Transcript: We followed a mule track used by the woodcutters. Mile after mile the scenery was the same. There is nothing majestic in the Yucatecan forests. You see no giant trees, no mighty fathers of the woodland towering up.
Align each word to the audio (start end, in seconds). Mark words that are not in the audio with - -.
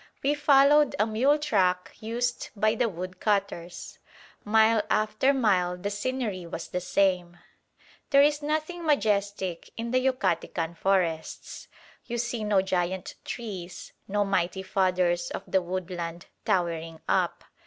We 0.23 0.33
followed 0.33 0.95
a 0.97 1.05
mule 1.05 1.37
track 1.37 1.91
used 1.99 2.49
by 2.55 2.73
the 2.73 2.89
woodcutters. 2.89 3.99
Mile 4.43 4.81
after 4.89 5.31
mile 5.31 5.77
the 5.77 5.91
scenery 5.91 6.47
was 6.47 6.69
the 6.69 6.81
same. 6.81 7.37
There 8.09 8.23
is 8.23 8.41
nothing 8.41 8.83
majestic 8.83 9.69
in 9.77 9.91
the 9.91 10.03
Yucatecan 10.03 10.75
forests. 10.75 11.67
You 12.07 12.17
see 12.17 12.43
no 12.43 12.63
giant 12.63 13.13
trees, 13.23 13.93
no 14.07 14.25
mighty 14.25 14.63
fathers 14.63 15.29
of 15.29 15.43
the 15.45 15.61
woodland 15.61 16.25
towering 16.45 16.99
up. 17.07 17.43